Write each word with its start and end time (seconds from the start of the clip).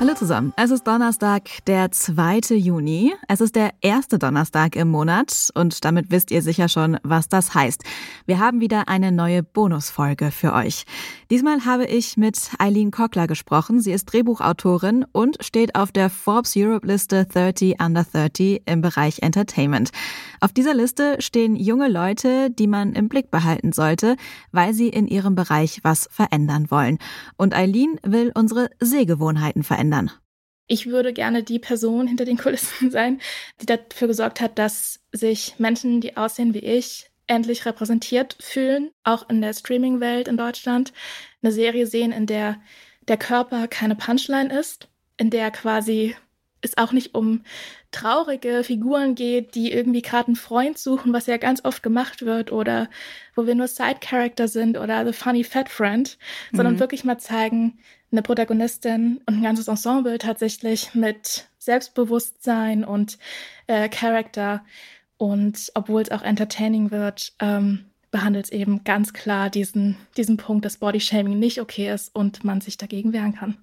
Hallo 0.00 0.14
zusammen. 0.14 0.54
Es 0.56 0.70
ist 0.70 0.86
Donnerstag, 0.86 1.42
der 1.66 1.90
2. 1.90 2.56
Juni. 2.56 3.12
Es 3.28 3.42
ist 3.42 3.54
der 3.54 3.72
erste 3.82 4.18
Donnerstag 4.18 4.74
im 4.74 4.88
Monat 4.88 5.50
und 5.52 5.84
damit 5.84 6.10
wisst 6.10 6.30
ihr 6.30 6.40
sicher 6.40 6.70
schon, 6.70 6.96
was 7.02 7.28
das 7.28 7.52
heißt. 7.52 7.84
Wir 8.24 8.38
haben 8.38 8.62
wieder 8.62 8.88
eine 8.88 9.12
neue 9.12 9.42
Bonusfolge 9.42 10.30
für 10.30 10.54
euch. 10.54 10.86
Diesmal 11.30 11.66
habe 11.66 11.84
ich 11.84 12.16
mit 12.16 12.50
Eileen 12.58 12.90
Kockler 12.90 13.26
gesprochen. 13.26 13.82
Sie 13.82 13.92
ist 13.92 14.06
Drehbuchautorin 14.06 15.04
und 15.12 15.36
steht 15.44 15.74
auf 15.74 15.92
der 15.92 16.08
Forbes 16.08 16.54
Europe 16.56 16.86
Liste 16.86 17.26
30 17.26 17.78
Under 17.78 18.04
30 18.10 18.62
im 18.64 18.80
Bereich 18.80 19.18
Entertainment. 19.20 19.90
Auf 20.40 20.54
dieser 20.54 20.72
Liste 20.72 21.16
stehen 21.20 21.56
junge 21.56 21.88
Leute, 21.88 22.50
die 22.50 22.68
man 22.68 22.94
im 22.94 23.10
Blick 23.10 23.30
behalten 23.30 23.72
sollte, 23.72 24.16
weil 24.50 24.72
sie 24.72 24.88
in 24.88 25.06
ihrem 25.06 25.34
Bereich 25.34 25.80
was 25.82 26.08
verändern 26.10 26.70
wollen. 26.70 26.96
Und 27.36 27.54
Eileen 27.54 28.00
will 28.02 28.32
unsere 28.34 28.70
Sehgewohnheiten 28.80 29.62
verändern 29.62 29.89
verändern? 29.90 30.10
Ich 30.66 30.86
würde 30.86 31.12
gerne 31.12 31.42
die 31.42 31.58
Person 31.58 32.06
hinter 32.06 32.24
den 32.24 32.38
Kulissen 32.38 32.90
sein, 32.90 33.20
die 33.60 33.66
dafür 33.66 34.08
gesorgt 34.08 34.40
hat, 34.40 34.58
dass 34.58 35.00
sich 35.12 35.54
Menschen, 35.58 36.00
die 36.00 36.16
aussehen 36.16 36.54
wie 36.54 36.60
ich, 36.60 37.10
endlich 37.26 37.64
repräsentiert 37.64 38.36
fühlen, 38.40 38.90
auch 39.04 39.28
in 39.28 39.40
der 39.40 39.52
Streaming-Welt 39.52 40.26
in 40.26 40.36
Deutschland. 40.36 40.92
Eine 41.42 41.52
Serie 41.52 41.86
sehen, 41.86 42.12
in 42.12 42.26
der 42.26 42.60
der 43.08 43.16
Körper 43.16 43.66
keine 43.66 43.96
Punchline 43.96 44.56
ist, 44.56 44.88
in 45.16 45.30
der 45.30 45.50
quasi 45.50 46.14
es 46.62 46.76
auch 46.76 46.92
nicht 46.92 47.14
um 47.14 47.42
traurige 47.90 48.62
Figuren 48.64 49.14
geht, 49.14 49.54
die 49.54 49.72
irgendwie 49.72 50.02
gerade 50.02 50.28
einen 50.28 50.36
Freund 50.36 50.78
suchen, 50.78 51.12
was 51.12 51.26
ja 51.26 51.36
ganz 51.36 51.64
oft 51.64 51.82
gemacht 51.82 52.22
wird, 52.22 52.52
oder 52.52 52.88
wo 53.34 53.46
wir 53.46 53.54
nur 53.54 53.68
Side-Character 53.68 54.48
sind 54.48 54.78
oder 54.78 55.04
The 55.06 55.12
Funny 55.12 55.44
Fat 55.44 55.68
Friend, 55.68 56.18
mhm. 56.50 56.56
sondern 56.56 56.80
wirklich 56.80 57.04
mal 57.04 57.18
zeigen, 57.18 57.78
eine 58.12 58.22
Protagonistin 58.22 59.20
und 59.26 59.34
ein 59.36 59.42
ganzes 59.42 59.68
Ensemble 59.68 60.18
tatsächlich 60.18 60.94
mit 60.94 61.48
Selbstbewusstsein 61.58 62.84
und 62.84 63.18
äh, 63.66 63.88
Charakter. 63.88 64.64
Und 65.16 65.70
obwohl 65.74 66.02
es 66.02 66.10
auch 66.10 66.22
entertaining 66.22 66.90
wird, 66.90 67.34
ähm, 67.38 67.86
behandelt 68.10 68.46
es 68.46 68.50
eben 68.50 68.82
ganz 68.84 69.12
klar 69.12 69.50
diesen, 69.50 69.96
diesen 70.16 70.36
Punkt, 70.36 70.64
dass 70.64 70.78
Bodyshaming 70.78 71.38
nicht 71.38 71.60
okay 71.60 71.92
ist 71.92 72.14
und 72.14 72.42
man 72.42 72.60
sich 72.60 72.76
dagegen 72.76 73.12
wehren 73.12 73.34
kann. 73.34 73.58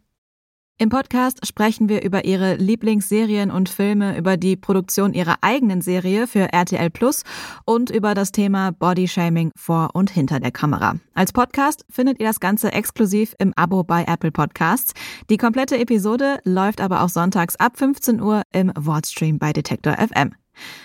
Im 0.80 0.90
Podcast 0.90 1.44
sprechen 1.48 1.90
wir 1.90 2.04
über 2.04 2.24
ihre 2.24 2.54
Lieblingsserien 2.54 3.50
und 3.50 3.68
Filme, 3.68 4.16
über 4.16 4.38
die 4.38 4.56
Produktion 4.56 5.12
ihrer 5.16 5.38
eigenen 5.42 5.82
Serie 5.82 6.28
für 6.28 6.54
RTL 6.54 6.92
Plus 6.92 7.24
und 7.66 7.90
über 7.90 8.14
das 8.14 8.32
Thema 8.32 8.74
Bodyshaming 8.74 9.52
vor 9.56 9.90
und 9.94 10.12
hinter 10.12 10.40
der 10.40 10.52
Kamera. 10.52 10.98
Als 11.16 11.34
Podcast 11.34 11.84
findet 11.90 12.20
ihr 12.20 12.28
das 12.28 12.40
Ganze 12.40 12.74
exklusiv 12.74 13.34
im 13.40 13.54
Abo 13.56 13.84
bei 13.84 14.04
Apple 14.04 14.32
Podcasts. 14.32 14.94
Die 15.32 15.38
komplette 15.38 15.80
Episode 15.80 16.38
läuft 16.44 16.80
aber 16.80 17.02
auch 17.02 17.10
sonntags 17.10 17.56
ab 17.56 17.80
15 17.80 18.22
Uhr 18.22 18.44
im 18.54 18.72
Wordstream 18.78 19.40
bei 19.40 19.54
Detektor 19.54 19.94
FM. 19.94 20.36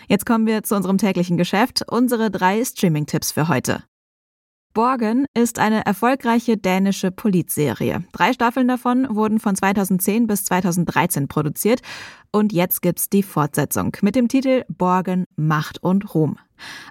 Jetzt 0.08 0.24
kommen 0.24 0.46
wir 0.46 0.62
zu 0.62 0.74
unserem 0.74 0.96
täglichen 0.96 1.36
Geschäft, 1.36 1.82
unsere 1.86 2.30
drei 2.30 2.64
Streaming-Tipps 2.64 3.30
für 3.30 3.48
heute. 3.48 3.84
Borgen 4.74 5.26
ist 5.34 5.58
eine 5.58 5.84
erfolgreiche 5.84 6.56
dänische 6.56 7.10
Polizserie. 7.10 8.04
Drei 8.12 8.32
Staffeln 8.32 8.68
davon 8.68 9.06
wurden 9.14 9.38
von 9.38 9.54
2010 9.54 10.26
bis 10.26 10.44
2013 10.44 11.28
produziert 11.28 11.82
und 12.32 12.54
jetzt 12.54 12.80
gibt's 12.80 13.10
die 13.10 13.22
Fortsetzung 13.22 13.94
mit 14.00 14.16
dem 14.16 14.28
Titel 14.28 14.64
Borgen, 14.68 15.26
Macht 15.36 15.82
und 15.82 16.14
Ruhm. 16.14 16.38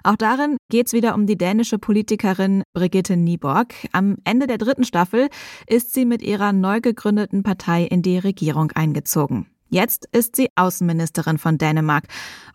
Auch 0.04 0.16
darin 0.16 0.58
geht's 0.70 0.92
wieder 0.92 1.14
um 1.14 1.26
die 1.26 1.36
dänische 1.36 1.78
Politikerin 1.78 2.62
Brigitte 2.72 3.16
Nieborg. 3.16 3.74
Am 3.90 4.16
Ende 4.24 4.46
der 4.46 4.58
dritten 4.58 4.84
Staffel 4.84 5.28
ist 5.66 5.92
sie 5.92 6.04
mit 6.04 6.22
ihrer 6.22 6.52
neu 6.52 6.80
gegründeten 6.80 7.42
Partei 7.42 7.82
in 7.84 8.02
die 8.02 8.18
Regierung 8.18 8.70
eingezogen. 8.72 9.46
Jetzt 9.72 10.06
ist 10.12 10.36
sie 10.36 10.50
Außenministerin 10.54 11.38
von 11.38 11.56
Dänemark. 11.56 12.04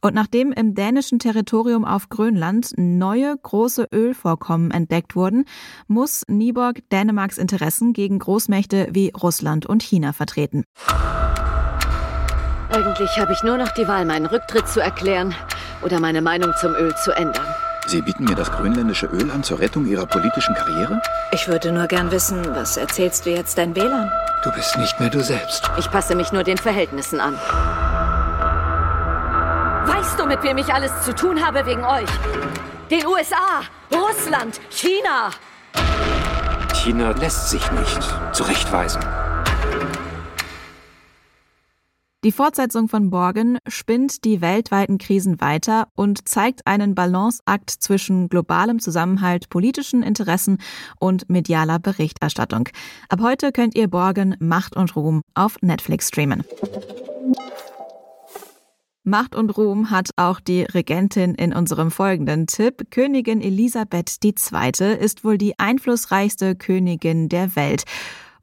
Und 0.02 0.14
nachdem 0.14 0.52
im 0.52 0.76
dänischen 0.76 1.18
Territorium 1.18 1.84
auf 1.84 2.10
Grönland 2.10 2.74
neue 2.78 3.36
große 3.42 3.88
Ölvorkommen 3.92 4.70
entdeckt 4.70 5.16
wurden, 5.16 5.46
muss 5.88 6.22
Nieborg 6.28 6.88
Dänemarks 6.92 7.40
Interessen 7.40 7.94
gegen 7.94 8.20
Großmächte 8.20 8.90
wie 8.92 9.12
Russland 9.20 9.66
und 9.66 9.82
China 9.82 10.14
vertreten. 10.14 10.64
Eigentlich 12.70 13.18
habe 13.18 13.34
ich 13.34 13.42
nur 13.42 13.58
noch 13.58 13.72
die 13.72 13.88
Wahl, 13.88 14.06
meinen 14.06 14.28
Rücktritt 14.28 14.68
zu 14.68 14.80
erklären 14.80 15.34
oder 15.82 16.00
meine 16.00 16.22
Meinung 16.22 16.54
zum 16.62 16.76
Öl 16.76 16.94
zu 17.04 17.14
ändern. 17.14 17.48
Sie 17.88 18.02
bieten 18.02 18.26
mir 18.26 18.36
das 18.36 18.52
grönländische 18.52 19.06
Öl 19.06 19.32
an 19.32 19.44
zur 19.44 19.60
Rettung 19.60 19.86
Ihrer 19.86 20.06
politischen 20.06 20.54
Karriere? 20.56 21.02
Ich 21.32 21.48
würde 21.48 21.72
nur 21.72 21.88
gern 21.88 22.12
wissen, 22.12 22.46
was 22.54 22.76
erzählst 22.76 23.26
du 23.26 23.30
jetzt 23.30 23.58
deinen 23.58 23.78
Wählern? 23.78 24.12
Du 24.44 24.52
bist 24.52 24.78
nicht 24.78 25.00
mehr 25.00 25.10
du 25.10 25.24
selbst. 25.24 25.72
Ich 25.80 25.90
passe 25.90 26.14
mich 26.14 26.34
nur 26.34 26.44
den 26.44 26.58
Verhältnissen 26.58 27.22
an. 27.22 27.36
Weißt 29.88 30.20
du, 30.20 30.26
mit 30.26 30.44
wem 30.44 30.58
ich 30.58 30.74
alles 30.74 30.92
zu 31.06 31.16
tun 31.16 31.42
habe 31.42 31.66
wegen 31.66 31.86
euch? 31.86 32.10
Den 32.92 33.08
USA, 33.08 33.62
Russland, 33.94 34.60
China. 34.70 35.30
China 36.74 37.12
lässt 37.12 37.50
sich 37.52 37.72
nicht 37.72 38.04
zurechtweisen. 38.34 39.02
Die 42.28 42.34
Fortsetzung 42.34 42.90
von 42.90 43.10
Borgen 43.10 43.58
spinnt 43.70 44.26
die 44.26 44.42
weltweiten 44.42 44.98
Krisen 44.98 45.40
weiter 45.40 45.88
und 45.96 46.28
zeigt 46.28 46.68
einen 46.68 46.94
Balanceakt 46.94 47.70
zwischen 47.70 48.28
globalem 48.28 48.80
Zusammenhalt, 48.80 49.48
politischen 49.48 50.04
Interessen 50.04 50.58
und 51.00 51.30
medialer 51.30 51.80
Berichterstattung. 51.80 52.68
Ab 53.08 53.22
heute 53.22 53.54
könnt 53.54 53.76
ihr 53.76 53.88
Borgen 53.88 54.36
Macht 54.40 54.76
und 54.76 54.94
Ruhm 54.98 55.22
auf 55.36 55.56
Netflix 55.62 56.10
streamen. 56.10 56.44
Macht 59.06 59.34
und 59.34 59.58
Ruhm 59.58 59.90
hat 59.90 60.10
auch 60.18 60.42
die 60.42 60.64
Regentin 60.64 61.34
in 61.34 61.54
unserem 61.54 61.92
folgenden 61.92 62.46
Tipp. 62.46 62.92
Königin 62.92 63.40
Elisabeth 63.40 64.18
II. 64.22 64.98
ist 65.00 65.24
wohl 65.24 65.38
die 65.38 65.58
einflussreichste 65.58 66.58
Königin 66.58 67.30
der 67.30 67.56
Welt 67.56 67.86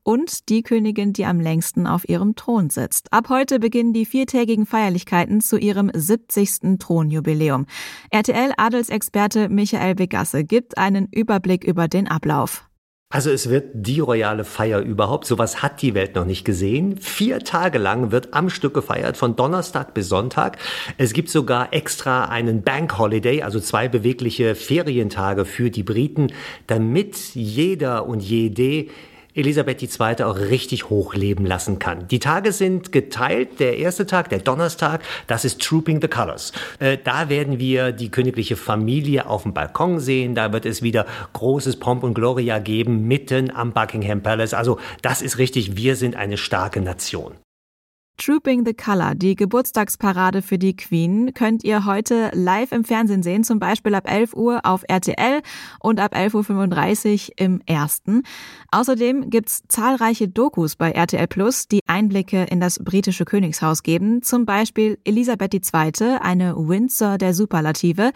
und 0.04 0.48
die 0.48 0.62
Königin, 0.62 1.12
die 1.12 1.25
am 1.25 1.41
längsten 1.41 1.87
auf 1.88 2.09
ihrem 2.09 2.37
Thron 2.37 2.70
sitzt. 2.70 3.12
Ab 3.12 3.28
heute 3.28 3.59
beginnen 3.59 3.92
die 3.92 4.06
viertägigen 4.06 4.66
Feierlichkeiten 4.66 5.41
zu 5.41 5.56
ihrem 5.56 5.91
70. 5.92 6.78
Thronjubiläum. 6.78 7.66
RTL-Adelsexperte 8.10 9.48
Michael 9.48 9.97
Begasse 9.97 10.44
gibt 10.44 10.78
einen 10.78 11.09
Überblick 11.10 11.64
über 11.64 11.88
den 11.88 12.06
Ablauf. 12.06 12.69
Also 13.14 13.31
es 13.31 13.48
wird 13.48 13.70
die 13.75 14.00
royale 14.00 14.43
Feier 14.43 14.81
überhaupt. 14.81 15.25
Sowas 15.25 15.62
hat 15.62 15.82
die 15.82 15.94
Welt 15.94 16.16
noch 16.16 16.25
nicht 16.25 16.44
gesehen. 16.44 16.97
Vier 16.97 17.38
Tage 17.38 17.78
lang 17.78 18.10
wird 18.10 18.34
am 18.34 18.50
Stück 18.50 18.75
gefeiert, 18.75 19.16
von 19.16 19.37
Donnerstag 19.37 19.94
bis 19.94 20.09
Sonntag. 20.09 20.59
Es 20.98 21.12
gibt 21.12 21.28
sogar 21.31 21.72
extra 21.72 22.25
einen 22.25 22.62
Bank 22.62 22.98
Holiday, 22.98 23.43
also 23.43 23.60
zwei 23.60 23.87
bewegliche 23.87 24.56
Ferientage 24.56 25.44
für 25.44 25.70
die 25.70 25.84
Briten, 25.84 26.32
damit 26.66 27.16
jeder 27.34 28.09
und 28.09 28.19
jede 28.19 28.87
Elisabeth 29.34 29.83
II. 29.83 30.25
auch 30.25 30.37
richtig 30.37 30.91
hochleben 30.91 31.45
lassen 31.45 31.78
kann. 31.78 32.09
Die 32.09 32.19
Tage 32.19 32.53
sind 32.53 32.93
geteilt. 32.93 33.61
Der 33.61 33.78
erste 33.78 34.06
Tag, 34.06 34.28
der 34.31 34.39
Donnerstag, 34.39 35.03
das 35.27 35.45
ist 35.45 35.61
Trooping 35.61 36.00
the 36.00 36.09
Colors. 36.09 36.53
Äh, 36.78 36.99
da 37.03 37.28
werden 37.28 37.59
wir 37.59 37.93
die 37.93 38.11
königliche 38.11 38.56
Familie 38.56 39.27
auf 39.27 39.43
dem 39.43 39.53
Balkon 39.53 40.00
sehen. 40.00 40.34
Da 40.34 40.53
wird 40.53 40.67
es 40.67 40.83
wieder 40.83 41.06
großes 41.33 41.77
Pomp 41.77 42.03
und 42.03 42.15
Gloria 42.15 42.59
geben, 42.59 43.06
mitten 43.06 43.50
am 43.50 43.73
Buckingham 43.73 44.23
Palace. 44.23 44.55
Also 44.55 44.78
das 45.03 45.23
ist 45.23 45.39
richtig, 45.39 45.76
wir 45.76 45.97
sind 45.97 46.17
eine 46.17 46.37
starke 46.37 46.81
Nation. 46.81 47.35
Trooping 48.25 48.65
the 48.65 48.73
Color, 48.73 49.17
die 49.17 49.35
Geburtstagsparade 49.35 50.41
für 50.41 50.56
die 50.56 50.75
Queen, 50.75 51.35
könnt 51.35 51.62
ihr 51.62 51.85
heute 51.85 52.31
live 52.32 52.73
im 52.73 52.82
Fernsehen 52.82 53.23
sehen, 53.23 53.44
zum 53.44 53.59
Beispiel 53.59 53.94
ab 53.94 54.11
11 54.11 54.32
Uhr 54.32 54.61
auf 54.62 54.82
RTL 54.88 55.43
und 55.79 56.00
ab 56.00 56.15
11.35 56.17 57.29
Uhr 57.29 57.35
im 57.37 57.61
Ersten. 57.67 58.23
Außerdem 58.71 59.29
gibt's 59.29 59.65
zahlreiche 59.69 60.26
Dokus 60.26 60.75
bei 60.75 60.93
RTL 60.93 61.26
Plus, 61.26 61.69
die 61.69 61.81
Einblicke 61.87 62.44
in 62.44 62.61
das 62.61 62.79
britische 62.79 63.26
Königshaus 63.26 63.82
geben, 63.82 64.23
zum 64.23 64.47
Beispiel 64.47 64.99
Elisabeth 65.05 65.53
II., 65.53 66.17
eine 66.19 66.56
Windsor 66.56 67.19
der 67.19 67.35
Superlative, 67.35 68.12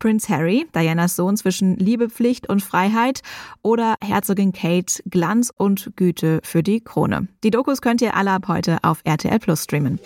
Prince 0.00 0.28
Harry, 0.28 0.66
Dianas 0.74 1.14
Sohn 1.14 1.36
zwischen 1.36 1.76
Liebe, 1.76 2.10
Pflicht 2.10 2.48
und 2.48 2.60
Freiheit 2.60 3.20
oder 3.62 3.94
Herzogin 4.02 4.52
Kate, 4.52 5.00
Glanz 5.08 5.52
und 5.56 5.92
Güte 5.94 6.40
für 6.42 6.64
die 6.64 6.80
Krone. 6.80 7.28
Die 7.44 7.50
Dokus 7.50 7.80
könnt 7.80 8.02
ihr 8.02 8.16
alle 8.16 8.32
ab 8.32 8.48
heute 8.48 8.78
auf 8.82 9.02
RTL 9.04 9.38
Plus 9.38 9.51
streamen. 9.56 9.98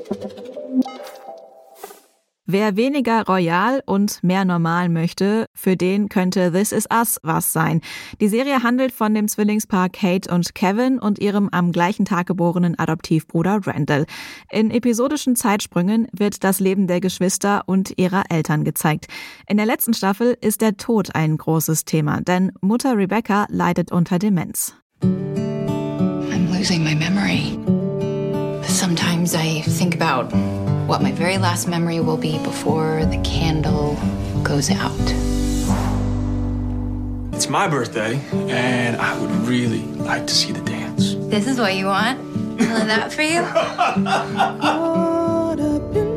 Wer 2.48 2.76
weniger 2.76 3.25
royal 3.26 3.82
und 3.87 4.22
mehr 4.22 4.44
normal 4.44 4.88
möchte, 4.88 5.46
für 5.52 5.76
den 5.76 6.08
könnte 6.08 6.52
This 6.52 6.70
Is 6.70 6.87
Us 6.93 7.19
was 7.25 7.52
sein. 7.52 7.81
Die 8.20 8.28
Serie 8.28 8.62
handelt 8.62 8.93
von 8.93 9.12
dem 9.14 9.26
Zwillingspaar 9.26 9.88
Kate 9.88 10.32
und 10.32 10.54
Kevin 10.54 11.00
und 11.00 11.19
ihrem 11.19 11.48
am 11.50 11.72
gleichen 11.72 12.04
Tag 12.04 12.28
geborenen 12.28 12.78
Adoptivbruder 12.78 13.62
Randall. 13.64 14.06
In 14.48 14.70
episodischen 14.70 15.34
Zeitsprüngen 15.34 16.06
wird 16.12 16.44
das 16.44 16.60
Leben 16.60 16.87
der 16.87 17.00
Geschwister 17.00 17.64
und 17.66 17.94
ihrer 17.96 18.22
Eltern 18.31 18.62
gezeigt. 18.62 19.08
In 19.49 19.56
der 19.56 19.66
letzten 19.66 19.92
Staffel 19.92 20.37
ist 20.40 20.60
der 20.60 20.76
Tod 20.76 21.16
ein 21.16 21.37
großes 21.37 21.84
Thema, 21.84 22.20
denn 22.20 22.52
Mutter 22.60 22.96
Rebecca 22.96 23.46
leidet 23.49 23.90
unter 23.90 24.20
Demenz. 24.20 24.76
I'm 25.02 26.49
losing 26.56 26.84
my 26.84 26.94
memory. 26.94 27.58
Sometimes 28.76 29.34
I 29.34 29.62
think 29.62 29.94
about 29.94 30.31
what 30.87 31.00
my 31.00 31.11
very 31.11 31.38
last 31.38 31.67
memory 31.67 31.99
will 31.99 32.19
be 32.19 32.37
before 32.44 33.06
the 33.06 33.17
candle 33.25 33.94
goes 34.43 34.70
out. 34.70 34.93
It's 37.34 37.49
my 37.49 37.69
birthday, 37.69 38.20
and 38.32 38.96
I 38.99 39.19
would 39.19 39.31
really 39.49 39.81
like 39.81 40.26
to 40.26 40.34
see 40.34 40.52
the 40.52 40.61
dance. 40.61 41.14
This 41.14 41.46
is 41.46 41.58
what 41.58 41.75
you 41.75 41.87
want? 41.87 42.20
All 42.61 42.84
that 42.84 43.14
for 43.14 43.23
you? 43.23 43.40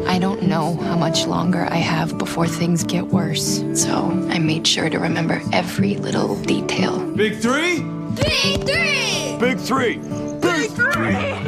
I 0.06 0.20
don't 0.20 0.44
know 0.44 0.76
how 0.76 0.98
much 0.98 1.26
longer 1.28 1.66
I 1.72 1.78
have 1.78 2.18
before 2.18 2.46
things 2.46 2.84
get 2.84 3.08
worse, 3.08 3.64
so 3.74 4.12
I 4.30 4.38
made 4.38 4.68
sure 4.68 4.90
to 4.90 5.00
remember 5.00 5.42
every 5.54 5.96
little 5.96 6.36
detail. 6.44 7.00
Big 7.16 7.38
three? 7.38 7.80
Big 8.16 8.66
three! 8.68 9.38
Big 9.40 9.58
three! 9.60 10.00
Big 10.42 10.72
three! 10.72 11.39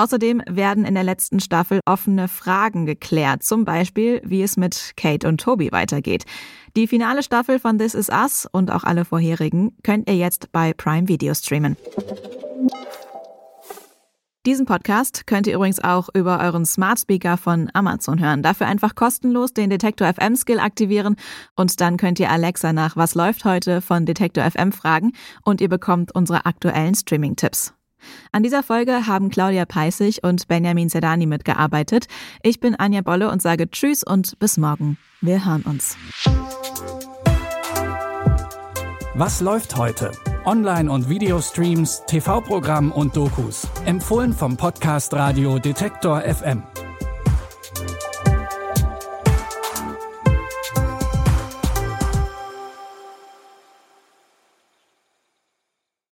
Außerdem 0.00 0.40
werden 0.48 0.86
in 0.86 0.94
der 0.94 1.04
letzten 1.04 1.40
Staffel 1.40 1.80
offene 1.84 2.26
Fragen 2.26 2.86
geklärt, 2.86 3.42
zum 3.42 3.66
Beispiel, 3.66 4.22
wie 4.24 4.42
es 4.42 4.56
mit 4.56 4.94
Kate 4.96 5.28
und 5.28 5.42
Toby 5.42 5.72
weitergeht. 5.72 6.24
Die 6.74 6.86
finale 6.86 7.22
Staffel 7.22 7.58
von 7.58 7.78
This 7.78 7.92
Is 7.92 8.08
Us 8.08 8.48
und 8.50 8.70
auch 8.70 8.84
alle 8.84 9.04
vorherigen 9.04 9.76
könnt 9.82 10.08
ihr 10.08 10.16
jetzt 10.16 10.52
bei 10.52 10.72
Prime 10.72 11.06
Video 11.06 11.34
streamen. 11.34 11.76
Diesen 14.46 14.64
Podcast 14.64 15.26
könnt 15.26 15.46
ihr 15.46 15.54
übrigens 15.54 15.84
auch 15.84 16.08
über 16.14 16.40
euren 16.40 16.64
Smart 16.64 17.00
Speaker 17.00 17.36
von 17.36 17.68
Amazon 17.74 18.20
hören. 18.20 18.42
Dafür 18.42 18.68
einfach 18.68 18.94
kostenlos 18.94 19.52
den 19.52 19.68
Detektor 19.68 20.10
FM 20.10 20.34
Skill 20.34 20.60
aktivieren 20.60 21.16
und 21.56 21.78
dann 21.82 21.98
könnt 21.98 22.18
ihr 22.20 22.30
Alexa 22.30 22.72
nach 22.72 22.96
Was 22.96 23.14
läuft 23.14 23.44
heute 23.44 23.82
von 23.82 24.06
Detektor 24.06 24.50
FM 24.50 24.72
fragen 24.72 25.12
und 25.44 25.60
ihr 25.60 25.68
bekommt 25.68 26.14
unsere 26.14 26.46
aktuellen 26.46 26.94
Streaming-Tipps. 26.94 27.74
An 28.32 28.42
dieser 28.42 28.62
Folge 28.62 29.06
haben 29.06 29.30
Claudia 29.30 29.64
Peissig 29.64 30.22
und 30.22 30.48
Benjamin 30.48 30.88
Sedani 30.88 31.26
mitgearbeitet. 31.26 32.06
Ich 32.42 32.60
bin 32.60 32.74
Anja 32.74 33.02
Bolle 33.02 33.30
und 33.30 33.42
sage 33.42 33.70
Tschüss 33.70 34.02
und 34.02 34.38
bis 34.38 34.56
morgen. 34.56 34.98
Wir 35.20 35.44
hören 35.44 35.62
uns. 35.62 35.96
Was 39.14 39.40
läuft 39.40 39.76
heute? 39.76 40.12
Online- 40.44 40.90
und 40.90 41.08
Videostreams, 41.08 42.04
TV-Programm 42.06 42.92
und 42.92 43.16
Dokus. 43.16 43.68
Empfohlen 43.84 44.32
vom 44.32 44.56
Podcast 44.56 45.12
Radio 45.12 45.58
Detektor 45.58 46.22
FM. 46.22 46.62